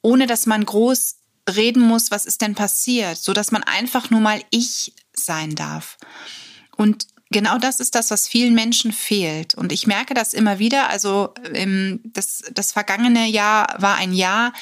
ohne 0.00 0.26
dass 0.26 0.46
man 0.46 0.64
groß 0.64 1.16
reden 1.54 1.82
muss, 1.82 2.10
was 2.10 2.24
ist 2.24 2.40
denn 2.40 2.54
passiert, 2.54 3.18
so 3.18 3.34
dass 3.34 3.52
man 3.52 3.62
einfach 3.62 4.08
nur 4.08 4.20
mal 4.20 4.42
ich 4.50 4.94
sein 5.12 5.54
darf. 5.54 5.98
Und 6.76 7.06
genau 7.30 7.58
das 7.58 7.80
ist 7.80 7.94
das, 7.94 8.10
was 8.10 8.26
vielen 8.26 8.54
Menschen 8.54 8.92
fehlt. 8.92 9.54
Und 9.54 9.72
ich 9.72 9.86
merke 9.86 10.14
das 10.14 10.32
immer 10.32 10.58
wieder. 10.58 10.88
Also 10.88 11.34
das, 12.04 12.42
das 12.50 12.72
vergangene 12.72 13.26
Jahr 13.26 13.74
war 13.78 13.96
ein 13.96 14.14
Jahr, 14.14 14.54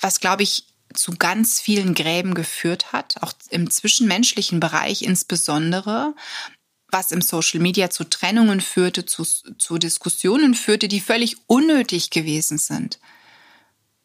was, 0.00 0.18
glaube 0.18 0.42
ich, 0.42 0.64
zu 0.94 1.12
ganz 1.12 1.60
vielen 1.60 1.94
Gräben 1.94 2.34
geführt 2.34 2.92
hat, 2.92 3.22
auch 3.22 3.32
im 3.50 3.70
zwischenmenschlichen 3.70 4.60
Bereich 4.60 5.02
insbesondere, 5.02 6.14
was 6.90 7.12
im 7.12 7.20
Social 7.20 7.60
Media 7.60 7.90
zu 7.90 8.04
Trennungen 8.04 8.60
führte, 8.60 9.04
zu, 9.04 9.24
zu 9.24 9.78
Diskussionen 9.78 10.54
führte, 10.54 10.88
die 10.88 11.00
völlig 11.00 11.36
unnötig 11.46 12.10
gewesen 12.10 12.58
sind. 12.58 12.98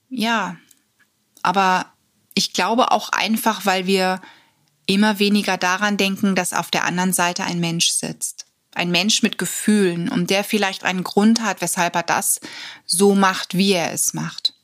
Ja, 0.09 0.57
aber 1.41 1.93
ich 2.33 2.53
glaube 2.53 2.91
auch 2.91 3.09
einfach, 3.09 3.65
weil 3.65 3.87
wir 3.87 4.21
immer 4.85 5.19
weniger 5.19 5.57
daran 5.57 5.97
denken, 5.97 6.35
dass 6.35 6.53
auf 6.53 6.69
der 6.69 6.83
anderen 6.83 7.13
Seite 7.13 7.45
ein 7.45 7.59
Mensch 7.59 7.91
sitzt. 7.91 8.47
Ein 8.75 8.91
Mensch 8.91 9.23
mit 9.23 9.37
Gefühlen 9.37 10.09
und 10.09 10.29
der 10.29 10.43
vielleicht 10.43 10.83
einen 10.83 11.03
Grund 11.03 11.41
hat, 11.41 11.61
weshalb 11.61 11.95
er 11.95 12.03
das 12.03 12.41
so 12.85 13.15
macht, 13.15 13.55
wie 13.55 13.71
er 13.71 13.93
es 13.93 14.13
macht. 14.13 14.55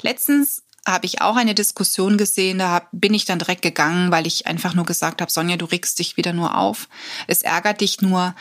Letztens 0.00 0.63
habe 0.86 1.06
ich 1.06 1.22
auch 1.22 1.36
eine 1.36 1.54
Diskussion 1.54 2.18
gesehen, 2.18 2.58
da 2.58 2.88
bin 2.92 3.14
ich 3.14 3.24
dann 3.24 3.38
direkt 3.38 3.62
gegangen, 3.62 4.10
weil 4.10 4.26
ich 4.26 4.46
einfach 4.46 4.74
nur 4.74 4.84
gesagt 4.84 5.20
habe, 5.20 5.30
Sonja, 5.30 5.56
du 5.56 5.64
regst 5.64 5.98
dich 5.98 6.16
wieder 6.16 6.32
nur 6.32 6.58
auf. 6.58 6.88
Es 7.26 7.42
ärgert 7.42 7.80
dich 7.80 8.02
nur. 8.02 8.34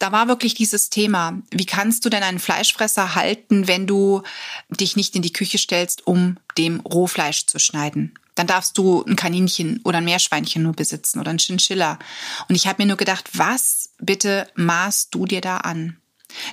Da 0.00 0.10
war 0.10 0.26
wirklich 0.26 0.54
dieses 0.54 0.90
Thema, 0.90 1.40
wie 1.50 1.66
kannst 1.66 2.04
du 2.04 2.08
denn 2.08 2.24
einen 2.24 2.40
Fleischfresser 2.40 3.14
halten, 3.14 3.68
wenn 3.68 3.86
du 3.86 4.22
dich 4.68 4.96
nicht 4.96 5.14
in 5.14 5.22
die 5.22 5.32
Küche 5.32 5.58
stellst, 5.58 6.06
um 6.06 6.36
dem 6.58 6.80
Rohfleisch 6.80 7.46
zu 7.46 7.60
schneiden? 7.60 8.18
Dann 8.34 8.48
darfst 8.48 8.76
du 8.76 9.04
ein 9.04 9.14
Kaninchen 9.14 9.80
oder 9.84 9.98
ein 9.98 10.04
Meerschweinchen 10.04 10.64
nur 10.64 10.72
besitzen 10.72 11.20
oder 11.20 11.30
ein 11.30 11.38
Chinchilla. 11.38 12.00
Und 12.48 12.56
ich 12.56 12.66
habe 12.66 12.82
mir 12.82 12.88
nur 12.88 12.96
gedacht, 12.96 13.30
was 13.34 13.90
bitte 13.98 14.48
maßt 14.56 15.14
du 15.14 15.26
dir 15.26 15.40
da 15.40 15.58
an? 15.58 15.98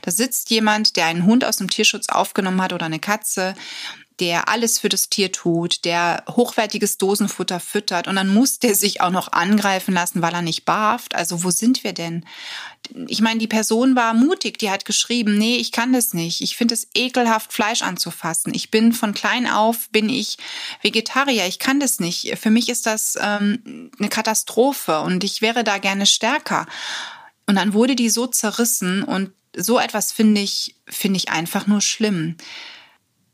Da 0.04 0.12
sitzt 0.12 0.52
jemand, 0.52 0.96
der 0.96 1.08
einen 1.08 1.26
Hund 1.26 1.44
aus 1.44 1.58
dem 1.58 1.70
Tierschutz 1.70 2.10
aufgenommen 2.10 2.62
hat 2.62 2.74
oder 2.74 2.86
eine 2.86 3.00
Katze 3.00 3.56
der 4.22 4.48
alles 4.50 4.78
für 4.78 4.88
das 4.88 5.10
Tier 5.10 5.32
tut, 5.32 5.84
der 5.84 6.24
hochwertiges 6.30 7.00
Dosenfutter 7.00 7.60
füttert 7.60 8.08
und 8.08 8.16
dann 8.16 8.32
muss 8.32 8.60
der 8.60 8.75
sich 8.75 9.01
auch 9.01 9.10
noch 9.10 9.32
angreifen 9.32 9.96
lassen, 9.96 10.22
weil 10.22 10.36
er 10.36 10.44
nicht 10.44 10.63
barft. 10.63 11.16
Also 11.16 11.44
wo 11.44 11.50
sind 11.50 11.84
wir 11.84 11.94
denn? 11.94 12.24
Ich 13.08 13.22
meine, 13.22 13.40
die 13.40 13.48
Person 13.48 13.96
war 13.96 14.13
mutig, 14.13 14.60
die 14.60 14.70
hat 14.70 14.86
geschrieben, 14.86 15.40
nee, 15.40 15.58
ich 15.58 15.72
kann 15.72 15.92
das 15.92 16.13
nicht. 16.13 16.42
Ich 16.42 16.56
finde 16.56 16.75
es 16.75 16.88
ekelhaft, 16.94 17.51
Fleisch 17.51 17.82
anzufassen. 17.82 18.54
Ich 18.54 18.70
bin 18.70 18.94
von 18.94 19.16
klein 19.16 19.48
auf, 19.48 19.90
bin 19.90 20.08
ich 20.08 20.38
Vegetarier, 20.84 21.48
ich 21.48 21.58
kann 21.58 21.80
das 21.80 22.00
nicht. 22.00 22.38
Für 22.40 22.51
mich 22.51 22.70
ist 22.70 22.86
das 22.86 23.18
ähm, 23.20 23.90
eine 23.98 24.10
Katastrophe 24.10 25.01
und 25.01 25.24
ich 25.24 25.42
wäre 25.42 25.63
da 25.63 25.80
gerne 25.80 26.06
stärker. 26.06 26.68
Und 27.48 27.56
dann 27.56 27.74
wurde 27.74 27.96
die 27.96 28.10
so 28.10 28.28
zerrissen 28.28 29.01
und 29.01 29.32
so 29.56 29.80
etwas 29.80 30.12
finde 30.12 30.42
ich, 30.42 30.75
finde 30.86 31.18
ich 31.18 31.30
einfach 31.30 31.66
nur 31.66 31.82
schlimm. 31.82 32.38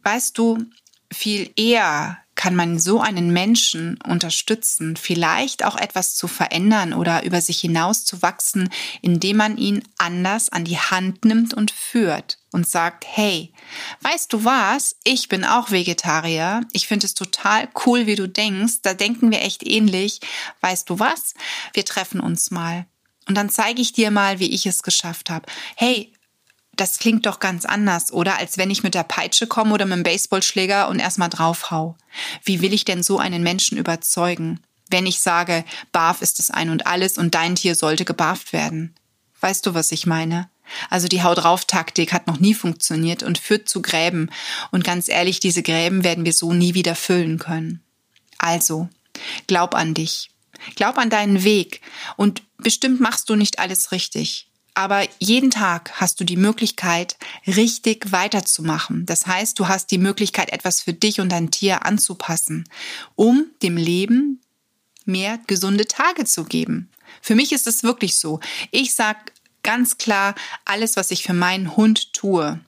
Weißt 0.08 0.38
du, 0.38 0.64
viel 1.12 1.52
eher 1.58 2.18
kann 2.36 2.56
man 2.56 2.80
so 2.80 3.02
einen 3.02 3.34
Menschen 3.34 4.00
unterstützen, 4.08 4.96
vielleicht 4.96 5.66
auch 5.66 5.76
etwas 5.76 6.16
zu 6.16 6.30
verändern 6.30 6.94
oder 6.94 7.26
über 7.26 7.42
sich 7.42 7.60
hinaus 7.60 8.06
zu 8.06 8.22
wachsen, 8.22 8.70
indem 9.02 9.36
man 9.36 9.58
ihn 9.58 9.84
anders 9.98 10.48
an 10.48 10.64
die 10.64 10.78
Hand 10.78 11.26
nimmt 11.26 11.54
und 11.54 11.72
führt 11.72 12.38
und 12.54 12.66
sagt, 12.66 13.04
hey, 13.06 13.52
weißt 14.00 14.32
du 14.32 14.46
was? 14.46 14.96
Ich 15.04 15.28
bin 15.28 15.44
auch 15.44 15.72
Vegetarier. 15.72 16.62
Ich 16.72 16.88
finde 16.88 17.06
es 17.06 17.14
total 17.14 17.68
cool, 17.86 18.06
wie 18.06 18.16
du 18.16 18.30
denkst. 18.30 18.76
Da 18.84 18.94
denken 18.94 19.30
wir 19.30 19.42
echt 19.42 19.68
ähnlich. 19.68 20.22
Weißt 20.62 20.90
du 20.90 21.00
was? 21.00 21.34
Wir 21.74 21.84
treffen 21.84 22.22
uns 22.22 22.50
mal. 22.50 22.86
Und 23.28 23.36
dann 23.36 23.50
zeige 23.50 23.82
ich 23.82 23.92
dir 23.92 24.10
mal, 24.10 24.40
wie 24.40 24.52
ich 24.52 24.66
es 24.68 24.84
geschafft 24.84 25.30
habe. 25.30 25.48
Hey, 25.76 26.14
das 26.78 27.00
klingt 27.00 27.26
doch 27.26 27.40
ganz 27.40 27.66
anders, 27.66 28.14
oder? 28.14 28.38
Als 28.38 28.58
wenn 28.58 28.70
ich 28.70 28.84
mit 28.84 28.94
der 28.94 29.04
Peitsche 29.04 29.48
komme 29.48 29.74
oder 29.74 29.86
mit 29.86 29.98
dem 29.98 30.04
Baseballschläger 30.04 30.88
und 30.88 31.00
erstmal 31.00 31.30
draufhau. 31.30 31.98
Wie 32.44 32.62
will 32.62 32.74
ich 32.74 32.86
denn 32.86 33.04
so 33.04 33.20
einen 33.20 33.44
Menschen 33.44 33.78
überzeugen, 33.78 34.62
wenn 34.90 35.06
ich 35.06 35.20
sage, 35.20 35.66
Barf 35.92 36.22
ist 36.22 36.40
das 36.40 36.52
Ein 36.52 36.70
und 36.70 36.88
Alles 36.88 37.18
und 37.18 37.36
dein 37.36 37.56
Tier 37.56 37.76
sollte 37.76 38.06
gebarft 38.06 38.54
werden? 38.54 38.96
Weißt 39.42 39.66
du, 39.66 39.74
was 39.74 39.92
ich 39.92 40.06
meine? 40.06 40.50
Also 40.90 41.08
die 41.08 41.24
Hau 41.24 41.34
drauf 41.34 41.66
Taktik 41.66 42.14
hat 42.14 42.28
noch 42.28 42.40
nie 42.40 42.54
funktioniert 42.54 43.24
und 43.24 43.38
führt 43.38 43.68
zu 43.68 43.82
Gräben. 43.82 44.30
Und 44.72 44.84
ganz 44.84 45.08
ehrlich, 45.08 45.40
diese 45.40 45.64
Gräben 45.64 46.04
werden 46.04 46.26
wir 46.26 46.34
so 46.34 46.54
nie 46.54 46.74
wieder 46.74 46.96
füllen 46.96 47.40
können. 47.40 47.82
Also, 48.38 48.90
glaub 49.48 49.76
an 49.76 49.94
dich. 49.94 50.30
Glaub 50.76 50.98
an 50.98 51.10
deinen 51.10 51.44
Weg. 51.44 51.82
Und 52.18 52.44
bestimmt 52.58 53.00
machst 53.00 53.30
du 53.30 53.36
nicht 53.36 53.60
alles 53.60 53.92
richtig 53.92 54.48
aber 54.78 55.08
jeden 55.18 55.50
Tag 55.50 55.92
hast 56.00 56.20
du 56.20 56.24
die 56.24 56.38
Möglichkeit, 56.38 57.18
richtig 57.48 58.12
weiterzumachen. 58.12 59.08
Das 59.08 59.26
heißt, 59.26 59.58
du 59.58 59.68
hast 59.68 59.90
die 59.90 59.98
Möglichkeit, 59.98 60.54
etwas 60.54 60.82
für 60.82 60.94
dich 60.94 61.20
und 61.20 61.32
dein 61.32 61.50
Tier 61.50 61.84
anzupassen, 61.84 62.70
um 63.16 63.48
dem 63.64 63.76
Leben 63.76 64.40
mehr 65.04 65.40
gesunde 65.48 65.88
Tage 65.88 66.26
zu 66.26 66.44
geben. 66.44 66.92
Für 67.24 67.34
mich 67.34 67.54
ist 67.54 67.66
es 67.66 67.82
wirklich 67.82 68.20
so. 68.20 68.40
Ich 68.70 68.94
sag 68.94 69.32
ganz 69.64 69.98
klar, 69.98 70.36
alles, 70.64 70.96
was 70.96 71.10
ich 71.10 71.24
für 71.24 71.34
meinen 71.34 71.76
Hund 71.76 72.14
tue, 72.14 72.60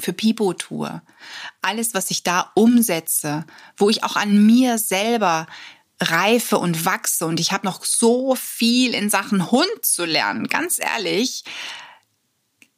für 0.00 0.14
Pipo 0.14 0.54
tue, 0.54 1.02
alles, 1.60 1.92
was 1.92 2.10
ich 2.10 2.22
da 2.22 2.52
umsetze, 2.54 3.44
wo 3.76 3.90
ich 3.90 4.02
auch 4.02 4.16
an 4.16 4.46
mir 4.46 4.78
selber 4.78 5.46
reife 6.00 6.58
und 6.58 6.84
wachse 6.84 7.26
und 7.26 7.40
ich 7.40 7.52
habe 7.52 7.66
noch 7.66 7.84
so 7.84 8.34
viel 8.34 8.94
in 8.94 9.10
Sachen 9.10 9.50
Hund 9.50 9.66
zu 9.82 10.04
lernen, 10.04 10.46
ganz 10.46 10.78
ehrlich. 10.78 11.44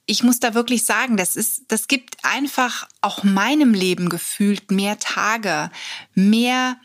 Ich 0.07 0.23
muss 0.23 0.41
da 0.41 0.55
wirklich 0.55 0.85
sagen, 0.85 1.17
das 1.17 1.37
ist, 1.37 1.65
das 1.69 1.87
gibt 1.87 2.25
einfach 2.25 2.89
auch 3.00 3.23
meinem 3.23 3.75
Leben 3.75 4.09
gefühlt 4.09 4.71
mehr 4.71 4.99
Tage, 4.99 5.71
mehr 6.15 6.81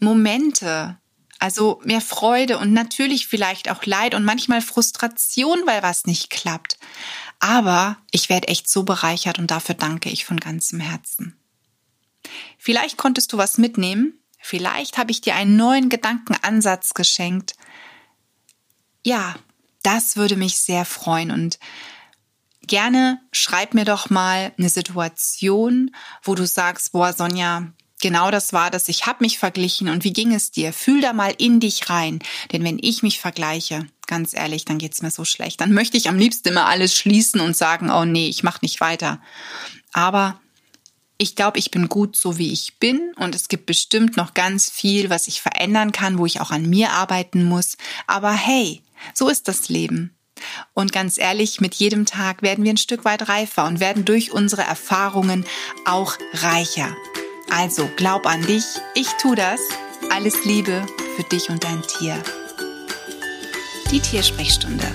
Momente, 0.00 0.98
also 1.38 1.80
mehr 1.84 2.00
Freude 2.00 2.58
und 2.58 2.72
natürlich 2.72 3.26
vielleicht 3.26 3.70
auch 3.70 3.84
Leid 3.84 4.14
und 4.14 4.24
manchmal 4.24 4.62
Frustration, 4.62 5.58
weil 5.66 5.82
was 5.82 6.06
nicht 6.06 6.30
klappt. 6.30 6.78
Aber 7.40 7.96
ich 8.10 8.28
werde 8.28 8.48
echt 8.48 8.68
so 8.68 8.84
bereichert 8.84 9.38
und 9.38 9.50
dafür 9.50 9.74
danke 9.74 10.10
ich 10.10 10.24
von 10.24 10.38
ganzem 10.38 10.80
Herzen. 10.80 11.36
Vielleicht 12.58 12.98
konntest 12.98 13.32
du 13.32 13.38
was 13.38 13.58
mitnehmen. 13.58 14.19
Vielleicht 14.40 14.98
habe 14.98 15.10
ich 15.10 15.20
dir 15.20 15.34
einen 15.34 15.56
neuen 15.56 15.88
Gedankenansatz 15.88 16.94
geschenkt. 16.94 17.54
Ja, 19.04 19.36
das 19.82 20.16
würde 20.16 20.36
mich 20.36 20.56
sehr 20.56 20.84
freuen 20.84 21.30
und 21.30 21.58
gerne 22.66 23.20
schreib 23.32 23.74
mir 23.74 23.84
doch 23.84 24.10
mal 24.10 24.52
eine 24.58 24.68
Situation, 24.68 25.94
wo 26.22 26.34
du 26.34 26.46
sagst, 26.46 26.92
boah, 26.92 27.12
Sonja, 27.12 27.72
genau 28.00 28.30
das 28.30 28.52
war 28.52 28.70
das, 28.70 28.88
ich 28.88 29.06
habe 29.06 29.24
mich 29.24 29.38
verglichen 29.38 29.88
und 29.88 30.04
wie 30.04 30.12
ging 30.12 30.34
es 30.34 30.50
dir? 30.50 30.72
Fühl 30.72 31.00
da 31.00 31.12
mal 31.12 31.34
in 31.36 31.60
dich 31.60 31.90
rein, 31.90 32.20
denn 32.52 32.64
wenn 32.64 32.78
ich 32.80 33.02
mich 33.02 33.18
vergleiche, 33.18 33.86
ganz 34.06 34.34
ehrlich, 34.34 34.64
dann 34.64 34.78
geht's 34.78 35.02
mir 35.02 35.10
so 35.10 35.24
schlecht. 35.24 35.60
Dann 35.60 35.72
möchte 35.72 35.96
ich 35.96 36.08
am 36.08 36.18
liebsten 36.18 36.48
immer 36.48 36.66
alles 36.66 36.94
schließen 36.94 37.40
und 37.40 37.56
sagen, 37.56 37.90
oh 37.90 38.04
nee, 38.04 38.28
ich 38.28 38.42
mache 38.42 38.58
nicht 38.62 38.80
weiter. 38.80 39.20
Aber 39.92 40.40
ich 41.20 41.36
glaube, 41.36 41.58
ich 41.58 41.70
bin 41.70 41.90
gut 41.90 42.16
so, 42.16 42.38
wie 42.38 42.50
ich 42.50 42.78
bin 42.78 43.12
und 43.16 43.34
es 43.34 43.48
gibt 43.48 43.66
bestimmt 43.66 44.16
noch 44.16 44.32
ganz 44.32 44.70
viel, 44.70 45.10
was 45.10 45.28
ich 45.28 45.42
verändern 45.42 45.92
kann, 45.92 46.16
wo 46.16 46.24
ich 46.24 46.40
auch 46.40 46.50
an 46.50 46.68
mir 46.68 46.92
arbeiten 46.92 47.44
muss. 47.44 47.76
Aber 48.06 48.32
hey, 48.32 48.80
so 49.12 49.28
ist 49.28 49.46
das 49.46 49.68
Leben. 49.68 50.16
Und 50.72 50.92
ganz 50.92 51.18
ehrlich, 51.18 51.60
mit 51.60 51.74
jedem 51.74 52.06
Tag 52.06 52.40
werden 52.40 52.64
wir 52.64 52.72
ein 52.72 52.78
Stück 52.78 53.04
weit 53.04 53.28
reifer 53.28 53.66
und 53.66 53.80
werden 53.80 54.06
durch 54.06 54.32
unsere 54.32 54.62
Erfahrungen 54.62 55.44
auch 55.84 56.16
reicher. 56.32 56.96
Also 57.50 57.90
glaub 57.96 58.24
an 58.24 58.40
dich, 58.46 58.64
ich 58.94 59.08
tu 59.20 59.34
das. 59.34 59.60
Alles 60.10 60.46
Liebe 60.46 60.86
für 61.16 61.24
dich 61.24 61.50
und 61.50 61.62
dein 61.62 61.82
Tier. 61.82 62.16
Die 63.90 64.00
Tiersprechstunde. 64.00 64.86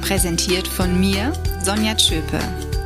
Präsentiert 0.00 0.66
von 0.66 0.98
mir, 0.98 1.34
Sonja 1.62 1.94
Tschöpe, 1.94 2.40